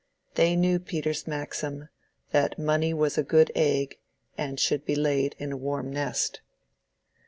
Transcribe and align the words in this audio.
They 0.33 0.55
knew 0.55 0.79
Peter's 0.79 1.27
maxim, 1.27 1.89
that 2.31 2.57
money 2.57 2.91
was 2.91 3.19
a 3.19 3.23
good 3.23 3.51
egg, 3.53 3.99
and 4.35 4.59
should 4.59 4.83
be 4.83 4.95
laid 4.95 5.35
in 5.37 5.51
a 5.51 5.57
warm 5.57 5.91
nest. 5.93 6.41